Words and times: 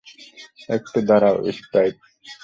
একটু 0.69 0.97
দাঁড়াও, 1.01 1.35
স্প্রাইট। 1.57 1.95